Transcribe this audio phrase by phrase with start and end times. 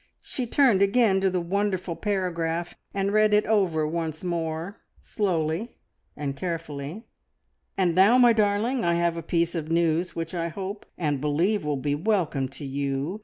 [0.23, 5.75] She turned again to the wonderful paragraph, and read it over once more slowly
[6.17, 7.03] and carefully.
[7.77, 11.63] "And now, my darling, I have a piece of news, which I hope and believe
[11.63, 13.19] will be welcome to you.